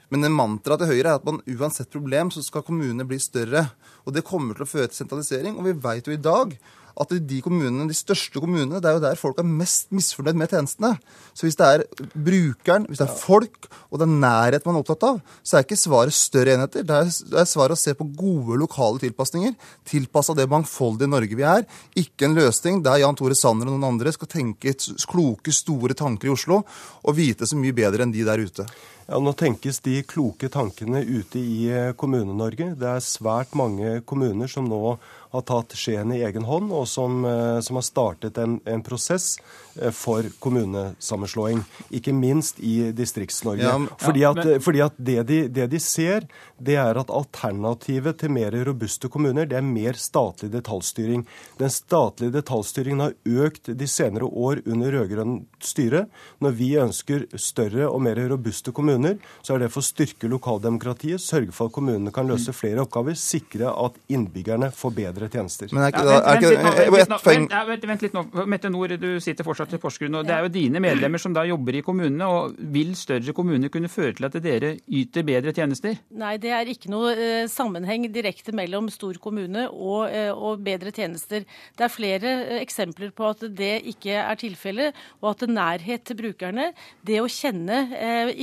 Men 0.10 0.25
mantraet 0.34 0.84
til 0.84 0.92
Høyre 0.94 1.13
er 1.13 1.20
at 1.20 1.28
man 1.28 1.42
uansett 1.46 1.92
problem 1.94 2.32
så 2.34 2.42
skal 2.46 2.66
kommunene 2.66 3.06
bli 3.08 3.20
større. 3.22 3.68
Og 4.08 4.16
det 4.16 4.25
kommer 4.25 4.58
til 4.58 4.66
å 4.66 4.70
føre 4.70 4.89
til 4.89 5.04
sentralisering. 5.04 5.58
Og 5.60 5.70
vi 5.70 5.78
vet 5.86 6.10
jo 6.10 6.16
i 6.16 6.22
dag 6.22 6.58
at 7.00 7.13
de 7.30 7.38
kommunene, 7.44 7.86
de 7.88 7.96
største 7.96 8.42
kommunene, 8.42 8.82
det 8.84 8.89
er 8.89 8.98
jo 8.98 9.04
der 9.04 9.20
folk 9.20 9.38
er 9.39 9.48
mest 9.48 9.88
misfornøyd 9.96 10.36
med 10.39 10.51
tjenestene. 10.51 10.92
Så 11.38 11.46
hvis 11.46 11.56
det 11.60 11.68
er 11.68 11.84
brukeren, 12.12 12.89
hvis 12.89 13.00
det 13.00 13.06
er 13.06 13.22
folk, 13.22 13.70
og 13.88 14.01
det 14.01 14.08
er 14.08 14.20
nærhet 14.25 14.68
man 14.68 14.75
er 14.75 14.84
opptatt 14.84 15.06
av, 15.08 15.22
så 15.39 15.58
er 15.58 15.66
ikke 15.68 15.80
svaret 15.80 16.18
større 16.18 16.58
enheter. 16.58 16.84
Det 16.84 16.98
er, 16.98 17.13
det 17.32 17.39
er 17.39 17.48
svaret 17.48 17.78
å 17.78 17.80
se 17.80 17.96
på 17.96 18.10
gode 18.20 18.60
lokale 18.60 19.00
tilpasninger. 19.06 19.56
Tilpassa 19.88 20.36
det 20.36 20.50
mangfoldige 20.51 21.12
Norge 21.13 21.39
vi 21.39 21.48
er. 21.48 21.63
Ikke 22.00 22.28
en 22.28 22.36
løsning 22.36 22.84
der 22.84 23.00
Jan 23.06 23.18
Tore 23.20 23.38
Sanner 23.38 23.70
og 23.70 23.78
noen 23.78 23.94
andre 23.94 24.13
skal 24.16 24.32
tenke 24.36 24.75
kloke, 25.10 25.56
store 25.56 25.96
tanker 25.96 26.28
i 26.28 26.36
Oslo 26.36 26.63
og 26.66 27.16
vite 27.16 27.48
så 27.48 27.56
mye 27.60 27.75
bedre 27.75 28.04
enn 28.04 28.16
de 28.16 28.28
der 28.28 28.44
ute. 28.44 28.68
Ja, 29.10 29.18
Nå 29.20 29.32
tenkes 29.34 29.80
de 29.82 30.04
kloke 30.06 30.51
tankene 30.54 31.00
ute 31.01 31.39
i 31.42 31.63
eh, 31.74 31.94
Kommune-Norge. 31.98 32.75
Det 32.78 32.89
er 32.92 33.01
svært 33.01 33.56
mange 33.58 34.04
kommuner 34.06 34.51
som 34.51 34.68
nå 34.70 35.00
har 35.30 35.44
tatt 35.46 35.74
skjeen 35.78 36.12
i 36.13 36.22
egen 36.25 36.46
hånd, 36.46 36.70
og 36.74 36.86
som, 36.89 37.24
eh, 37.25 37.58
som 37.66 37.78
har 37.78 37.86
startet 37.86 38.38
en, 38.42 38.60
en, 38.70 38.84
prosess 38.86 39.38
eh, 39.82 39.89
for 39.94 40.25
kommunesammenslåing. 40.42 41.62
Ikke 41.94 42.13
minst 42.13 42.62
i 42.62 42.92
Distrikts-Norge. 42.94 43.66
Ja, 43.66 43.75
fordi, 44.01 44.24
at, 44.30 44.42
men... 44.42 44.62
fordi 44.66 44.84
at 44.86 44.98
det, 44.98 45.18
de, 45.30 45.39
det, 45.58 45.68
de, 45.74 45.82
ser, 45.82 46.25
det 46.58 46.78
er 46.82 47.01
at 47.01 47.13
alternativet 47.13 48.22
til 48.22 48.34
mer 48.34 48.58
robuste 48.70 49.10
kommuner, 49.10 49.50
det 49.50 49.58
er 49.58 49.66
mer 49.66 49.98
statlig 49.98 50.51
detaljstyring. 50.54 51.25
Den 51.62 51.74
statlige 51.74 52.34
detaljstyringen 52.38 53.06
har 53.08 53.46
økt 53.50 53.74
de 53.74 53.89
senere 53.89 54.30
år 54.30 54.63
under 54.66 54.98
rød-grønt 54.98 55.66
styre. 55.66 56.08
Når 56.42 56.58
vi 56.62 56.72
ønsker 56.82 57.25
større 57.38 57.89
og 57.89 58.01
mer 58.06 58.22
robuste 58.30 58.74
kommuner, 58.74 58.99
så 59.41 59.56
er 59.56 59.63
det 59.63 59.72
for 59.74 59.84
å 59.84 59.88
styrke 59.88 60.29
lokaldemokratiet, 60.32 61.22
sørge 61.22 61.53
for 61.56 61.70
at 61.70 61.75
kommunene 61.75 62.13
kan 62.15 62.29
løse 62.29 62.53
flere 62.56 62.84
oppgaver, 62.86 63.18
sikre 63.20 63.72
at 63.72 63.98
innbyggerne 64.12 64.72
får 64.75 64.96
bedre 64.98 65.29
tjenester. 65.32 65.72
Men 65.74 65.88
er 65.88 65.94
ikke, 65.94 66.06
ja, 66.06 66.20
vent, 66.20 66.46
vent, 66.46 66.96
vent, 66.96 67.25
vent, 67.25 67.56
vent, 67.72 67.88
vent 67.94 68.06
litt 68.06 68.18
nå. 68.18 68.25
Mette 68.50 68.72
Nord, 68.72 68.96
du 69.01 69.10
sitter 69.24 69.48
fortsatt 69.48 69.75
i 69.75 69.82
Porsgrunn. 69.82 70.20
og 70.20 70.27
Det 70.27 70.36
er 70.36 70.46
jo 70.46 70.51
dine 70.53 70.82
medlemmer 70.84 71.22
som 71.22 71.36
da 71.36 71.46
jobber 71.48 71.79
i 71.79 71.84
kommunene. 71.86 72.27
og 72.27 72.58
Vil 72.74 72.96
større 73.00 73.34
kommuner 73.36 73.72
kunne 73.74 73.91
føre 73.91 74.15
til 74.18 74.27
at 74.27 74.38
dere 74.44 74.75
yter 74.88 75.25
bedre 75.27 75.53
tjenester? 75.56 76.00
Nei, 76.20 76.36
det 76.41 76.53
er 76.56 76.72
ikke 76.72 76.91
noe 76.91 77.13
eh, 77.15 77.48
sammenheng 77.51 78.08
direkte 78.13 78.53
mellom 78.56 78.89
stor 78.94 79.18
kommune 79.22 79.68
og, 79.70 80.10
eh, 80.10 80.32
og, 80.34 80.63
bedre 80.65 80.94
tjenester. 80.96 81.46
Det 81.77 81.86
er 81.86 81.94
flere 81.94 82.34
eh, 82.46 82.60
eksempler 82.63 83.13
på 83.15 83.29
at 83.29 83.46
det 83.56 83.75
ikke 83.94 84.18
er 84.22 84.39
tilfellet, 84.39 84.98
og 85.22 85.32
at 85.34 85.48
nærhet 85.50 86.06
til 86.08 86.20
brukerne, 86.20 86.70
det 87.06 87.20
å 87.22 87.29
kjenne 87.32 87.82
eh, 87.96 88.34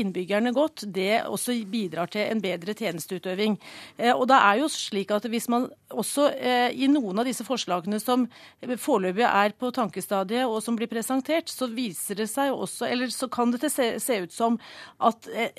innbyggerne 0.47 0.55
godt, 0.55 0.85
det 0.93 1.27
også 1.27 1.55
bidrar 1.71 2.09
til 2.11 2.27
en 2.31 2.41
bedre 2.41 2.75
tjenesteutøving. 2.75 3.59
Eh, 3.99 4.15
og 4.15 4.29
det 4.29 4.37
er 4.37 4.61
jo 4.61 4.69
slik 4.69 5.11
at 5.11 5.27
hvis 5.27 5.49
man 5.49 5.69
også 5.91 6.31
eh, 6.35 6.71
i 6.75 6.89
noen 6.89 7.19
av 7.19 7.27
disse 7.27 7.45
forslagene 7.45 7.99
som 8.01 8.27
foreløpig 8.63 9.25
er 9.27 9.55
på 9.57 9.71
tankestadiet 9.71 10.47
og 10.47 10.63
som 10.63 10.77
blir 10.77 10.89
presentert, 10.89 11.49
så 11.49 11.69
viser 11.69 12.17
det 12.17 12.29
seg 12.29 12.53
også, 12.53 12.87
eller 12.87 13.09
så 13.11 13.29
kan 13.29 13.53
det 13.53 13.71
se, 13.71 14.17
ut 14.17 14.33
som 14.33 14.59
at 14.99 15.27
eh, 15.33 15.53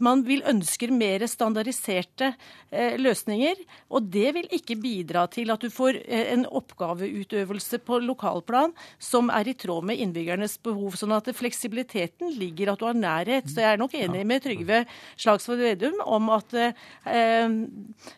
man 0.00 0.24
vil 0.24 0.42
ønsker 0.46 0.90
mer 0.90 1.26
standardiserte 1.26 2.34
løsninger. 2.70 3.58
Og 3.90 4.06
det 4.12 4.30
vil 4.36 4.48
ikke 4.54 4.76
bidra 4.78 5.26
til 5.30 5.50
at 5.50 5.62
du 5.62 5.70
får 5.72 5.98
en 6.06 6.44
oppgaveutøvelse 6.46 7.80
på 7.82 7.98
lokalplan 8.04 8.72
som 9.02 9.30
er 9.34 9.50
i 9.50 9.56
tråd 9.58 9.88
med 9.88 9.98
innbyggernes 10.00 10.56
behov. 10.62 10.94
Sånn 10.98 11.14
at 11.16 11.28
fleksibiliteten 11.34 12.30
ligger 12.38 12.72
at 12.72 12.82
du 12.82 12.86
har 12.86 12.98
nærhet. 12.98 13.50
Så 13.50 13.64
jeg 13.64 13.74
er 13.74 13.80
nok 13.80 13.96
enig 13.98 14.19
med 14.28 14.42
Trygve 14.44 14.84
Slagsvold 15.16 15.60
Vedum 15.60 16.00
om 16.04 16.30
at 16.34 16.54
eh, 16.56 17.50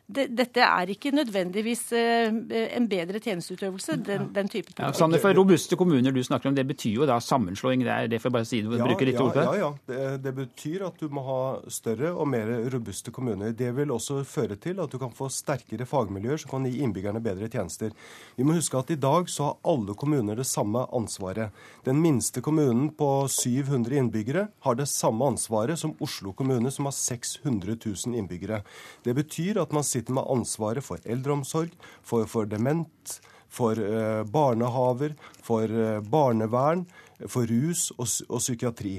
det, 0.07 0.29
dette 0.37 0.65
er 0.67 0.93
ikke 0.93 1.13
nødvendigvis 1.15 1.85
eh, 1.97 2.33
en 2.77 2.89
bedre 2.91 3.21
tjenesteutøvelse, 3.23 3.99
den, 4.07 4.29
den 4.35 4.51
type 4.53 4.71
politikk. 4.71 4.85
Ja, 4.87 4.93
Sander, 4.97 5.23
for 5.23 5.35
Robuste 5.37 5.79
kommuner 5.79 6.15
du 6.15 6.23
snakker 6.25 6.51
om, 6.51 6.57
det 6.57 6.67
betyr 6.69 7.03
jo 7.03 7.09
da 7.09 7.19
sammenslåing? 7.23 7.85
Det 7.87 7.93
er 7.93 8.11
det 8.13 8.23
for 8.23 8.35
bare 8.35 8.47
å 8.47 8.49
si 8.49 8.63
det, 8.65 8.79
ja, 8.79 8.87
bruke 8.87 9.09
litt 9.09 9.19
ja, 9.19 9.25
ord 9.25 9.35
på 9.35 9.41
det? 9.41 9.47
Ja, 9.47 9.57
ja. 9.67 9.71
Det, 9.89 10.09
det, 10.27 10.35
betyr 10.37 10.87
at 10.89 11.01
du 11.01 11.13
må 11.13 11.25
ha 11.27 11.41
større 11.73 12.13
og 12.13 12.29
mer 12.33 12.51
robuste 12.73 13.15
kommuner. 13.15 13.55
Det 13.57 13.71
vil 13.77 13.93
også 13.95 14.23
føre 14.29 14.59
til 14.61 14.81
at 14.83 14.93
du 14.93 14.99
kan 15.03 15.13
få 15.15 15.29
sterkere 15.33 15.87
fagmiljøer 15.89 16.43
som 16.43 16.55
kan 16.55 16.69
gi 16.69 16.83
innbyggerne 16.85 17.23
bedre 17.25 17.51
tjenester. 17.53 17.93
Vi 18.37 18.47
må 18.47 18.57
huske 18.57 18.79
at 18.79 18.93
i 18.95 18.99
dag 19.01 19.31
så 19.31 19.51
har 19.51 19.73
alle 19.73 19.97
kommuner 19.99 20.39
det 20.39 20.49
samme 20.49 20.85
ansvaret. 20.93 21.53
Den 21.87 22.01
minste 22.03 22.43
kommunen 22.45 22.91
på 22.97 23.11
700 23.31 23.99
innbyggere 24.01 24.47
har 24.67 24.79
det 24.79 24.89
samme 24.91 25.33
ansvaret 25.33 25.79
som 25.81 25.92
Oslo 26.01 26.33
kommune, 26.33 26.71
som 26.71 26.89
har 26.89 26.93
600 26.97 27.77
000 27.85 28.15
innbyggere. 28.17 28.63
Det 29.05 29.15
betyr 29.15 29.61
at 29.63 29.73
man 29.73 29.85
sitter 29.85 30.13
med 30.17 30.29
ansvaret 30.31 30.85
for 30.85 31.03
eldreomsorg, 31.05 31.75
for 32.03 32.27
for, 32.27 32.47
dement, 32.47 33.21
for 33.53 33.79
eh, 33.79 34.25
barnehaver, 34.25 35.17
for 35.43 35.65
eh, 35.65 36.01
barnevern, 36.01 36.87
for 37.31 37.49
rus 37.51 37.89
og, 37.97 38.07
og, 38.29 38.39
psykiatri. 38.43 38.95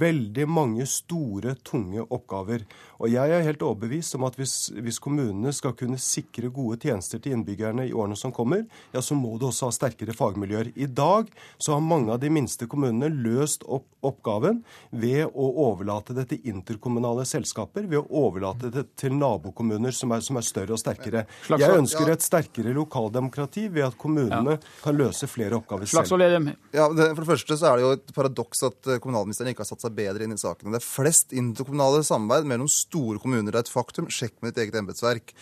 Veldig 0.00 0.46
mange 0.50 0.86
store, 0.88 1.54
tunge 1.66 2.04
oppgaver. 2.04 2.64
Og 2.98 3.12
jeg 3.12 3.34
er 3.34 3.46
helt 3.46 3.62
overbevist 3.62 4.16
om 4.18 4.26
at 4.28 4.38
hvis, 4.38 4.56
hvis, 4.74 5.00
kommunene 5.02 5.52
skal 5.54 5.76
kunne 5.78 6.00
sikre 6.02 6.50
gode 6.54 6.80
tjenester 6.82 7.22
til 7.22 7.36
innbyggerne 7.36 7.86
i 7.88 7.94
årene 7.94 8.18
som 8.18 8.34
kommer, 8.34 8.64
ja, 8.94 9.02
så 9.04 9.16
må 9.18 9.36
det 9.38 9.50
også 9.50 9.68
ha 9.68 9.76
sterkere 9.76 10.16
fagmiljøer. 10.16 10.72
I 10.76 10.90
dag 10.90 11.30
så 11.58 11.76
har 11.76 11.84
mange 11.84 12.12
av 12.14 12.22
de 12.22 12.32
minste 12.32 12.66
kommunene 12.70 13.12
løst 13.12 13.66
opp 13.68 13.86
oppgaven 14.06 14.60
ved 14.90 15.26
å 15.26 15.46
overlate 15.68 16.14
det 16.16 16.28
til 16.30 16.50
interkommunale 16.52 17.24
selskaper, 17.28 17.86
ved 17.90 17.98
å 18.00 18.22
overlate 18.26 18.70
det 18.74 18.84
til 18.98 19.16
nabokommuner 19.18 19.94
som 19.94 20.12
er, 20.14 20.22
som 20.24 20.38
er 20.38 20.46
større 20.46 20.76
og 20.76 20.82
sterkere. 20.82 21.24
Jeg 21.50 21.78
ønsker 21.80 22.12
et 22.12 22.24
sterkere 22.24 22.74
lokaldemokrati 22.76 23.66
ved 23.74 23.88
at 23.88 23.98
kommunene 23.98 24.58
kan 24.84 24.98
løse 24.98 25.28
flere 25.30 25.58
oppgaver 25.58 25.90
selv. 25.90 25.98
Ja, 26.74 26.88
det, 26.94 27.10
for 27.14 27.24
det 27.24 27.30
første 27.32 27.58
så 27.58 27.67
er 27.68 27.78
det 27.78 27.84
jo 27.84 27.94
et 27.96 28.12
paradoks 28.16 28.64
at 28.68 28.90
eh, 28.90 29.00
kommunalministeren 29.02 29.52
ikke 29.52 29.64
har 29.64 29.70
satt 29.70 29.84
seg 29.84 29.96
bedre 29.96 30.26
inn 30.26 30.34
i 30.34 30.40
sakene. 30.40 30.74
Det 30.74 30.80
er 30.80 30.88
flest 30.88 31.34
interkommunale 31.36 32.02
samarbeid 32.06 32.48
mellom 32.50 32.70
store 32.72 33.20
kommuner. 33.22 33.52
Det 33.52 33.60
er 33.60 33.66
et 33.66 33.72
faktum. 33.72 34.10
Sjekk 34.12 34.36
med 34.40 34.54
ditt 34.54 34.64
eget 34.66 34.78
embetsverk. 34.80 35.34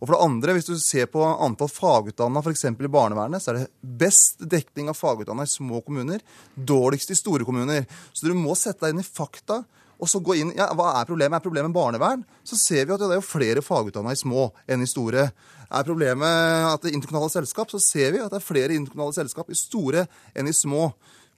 Og 0.00 0.08
for 0.08 0.16
det 0.16 0.24
andre, 0.26 0.54
hvis 0.56 0.66
du 0.68 0.74
ser 0.82 1.06
på 1.08 1.22
antall 1.24 1.70
fagutdanna 1.72 2.42
f.eks. 2.44 2.66
i 2.68 2.90
barnevernet, 2.92 3.40
så 3.40 3.52
er 3.52 3.60
det 3.60 3.94
best 4.02 4.42
dekning 4.52 4.90
av 4.92 4.98
fagutdanna 4.98 5.46
i 5.46 5.48
små 5.48 5.80
kommuner, 5.86 6.20
dårligst 6.54 7.14
i 7.14 7.16
store 7.16 7.46
kommuner. 7.48 7.86
Så 8.12 8.28
du 8.28 8.34
må 8.36 8.56
sette 8.58 8.84
deg 8.84 8.92
inn 8.92 9.04
i 9.04 9.06
fakta. 9.06 9.62
Og 10.02 10.10
så 10.10 10.20
gå 10.20 10.34
inn, 10.36 10.50
ja, 10.58 10.66
Hva 10.76 10.90
er 10.98 11.08
problemet? 11.08 11.38
Er 11.38 11.44
problemet 11.46 11.72
barnevern? 11.72 12.24
Så 12.44 12.58
ser 12.60 12.84
vi 12.84 12.92
at 12.92 13.00
det 13.00 13.12
er 13.14 13.20
jo 13.22 13.24
flere 13.24 13.62
fagutdanna 13.64 14.12
i 14.12 14.20
små 14.20 14.50
enn 14.68 14.84
i 14.84 14.90
store. 14.90 15.28
Er 15.70 15.86
problemet 15.86 16.68
at 16.68 16.82
det 16.82 16.90
er 16.90 16.98
interkommunale 16.98 17.32
selskap, 17.32 17.70
så 17.72 17.80
ser 17.80 18.12
vi 18.12 18.20
at 18.20 18.32
det 18.34 18.42
er 18.42 18.44
flere 18.44 18.74
interkommunale 18.76 19.16
selskap 19.16 19.48
i 19.48 19.58
store 19.58 20.04
enn 20.34 20.50
i 20.50 20.56
små. 20.56 20.90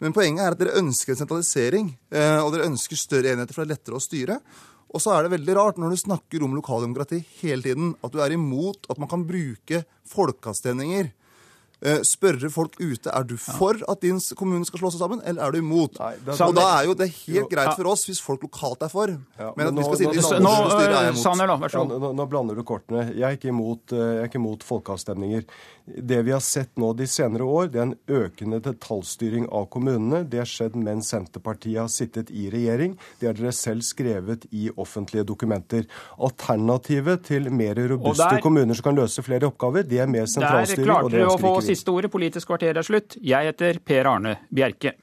Men 0.03 0.15
poenget 0.17 0.45
er 0.45 0.55
at 0.55 0.61
dere 0.61 0.79
ønsker 0.81 1.15
en 1.15 1.21
sentralisering, 1.23 1.93
eh, 2.13 2.39
og 2.43 2.51
dere 2.53 2.69
ønsker 2.69 2.99
større 3.01 3.33
enheter 3.33 3.57
for 3.57 3.65
det 3.65 3.71
er 3.71 3.77
lettere 3.77 3.99
å 4.01 4.05
styre. 4.05 4.41
Og 4.93 5.03
så 5.03 5.13
er 5.13 5.25
det 5.25 5.35
veldig 5.35 5.55
rart 5.57 5.79
når 5.81 5.93
du 5.93 6.01
snakker 6.01 6.45
om 6.45 6.55
lokaldemokrati 6.57 7.23
hele 7.41 7.65
tiden, 7.65 7.95
at 8.05 8.13
du 8.13 8.21
er 8.23 8.37
imot 8.37 8.87
at 8.93 9.01
man 9.03 9.11
kan 9.11 9.25
bruke 9.29 9.83
folkeavstemninger 10.09 11.11
spørre 12.09 12.49
folk 12.51 12.79
ute 12.81 13.13
er 13.13 13.25
du 13.29 13.35
for 13.37 13.77
at 13.85 14.01
din 14.01 14.17
kommune 14.39 14.65
skal 14.65 14.81
slå 14.81 14.91
seg 14.95 15.03
sammen, 15.03 15.21
eller 15.29 15.45
er 15.45 15.53
du 15.53 15.59
imot. 15.61 15.99
Nei, 16.01 16.15
det, 16.25 16.37
og 16.41 16.55
da 16.57 16.65
er 16.79 16.89
jo 16.89 16.97
det 16.97 17.11
helt 17.13 17.51
greit 17.53 17.75
for 17.77 17.91
oss 17.93 18.07
hvis 18.09 18.21
folk 18.25 18.47
lokalt 18.47 18.87
er 18.87 18.93
for. 18.93 19.13
Ja, 19.37 19.51
men, 19.59 19.69
at 19.69 19.77
vi 19.77 19.85
skal 19.85 20.01
sitte 20.01 20.39
i 20.39 20.43
Navnestyret, 20.47 20.95
er 20.97 21.09
jeg 21.11 21.17
imot. 21.17 21.77
Ja, 21.77 21.85
nå, 21.93 22.13
nå, 22.17 22.27
blander 22.33 22.57
du 22.57 22.65
kortene. 22.67 23.07
Jeg 23.13 23.27
er 23.29 23.37
ikke 23.37 23.53
imot, 23.53 23.93
eh, 23.93 24.05
jeg 24.17 24.23
er 24.25 24.31
ikke 24.31 24.41
imot 24.41 24.65
folkeavstemninger. 24.67 25.45
Det 25.87 26.23
vi 26.27 26.33
har 26.35 26.43
sett 26.43 26.73
nå 26.81 26.91
de 26.99 27.07
senere 27.07 27.47
år, 27.47 27.69
det 27.71 27.83
er 27.83 27.87
en 27.91 28.23
økende 28.23 28.59
detaljstyring 28.65 29.47
av 29.55 29.69
kommunene. 29.71 30.25
Det 30.27 30.41
har 30.43 30.51
skjedd 30.51 30.79
mens 30.81 31.13
Senterpartiet 31.13 31.79
har 31.79 31.93
sittet 31.93 32.33
i 32.35 32.49
regjering. 32.51 32.97
Det 33.21 33.29
har 33.31 33.37
dere 33.39 33.53
selv 33.55 33.85
skrevet 33.87 34.49
i 34.51 34.67
offentlige 34.75 35.27
dokumenter. 35.29 35.87
Alternativet 36.19 37.23
til 37.29 37.53
mer 37.55 37.79
robuste 37.93 38.27
der, 38.33 38.43
kommuner 38.43 38.75
som 38.75 38.89
kan 38.89 38.99
løse 38.99 39.23
flere 39.23 39.47
oppgaver, 39.51 39.87
det 39.87 40.01
er 40.03 40.11
mer 40.11 40.27
sentralstyring. 40.31 40.83
Der 40.83 40.91
klarte 40.91 41.15
dere 41.15 41.31
å 41.37 41.39
få 41.39 41.55
siste 41.77 41.93
ordet. 41.95 42.13
Politisk 42.13 42.51
kvarter 42.51 42.77
er 42.77 42.87
slutt. 42.87 43.19
Jeg 43.23 43.53
heter 43.53 43.81
Per 43.85 44.09
Arne 44.17 44.39
Bjerke. 44.49 44.97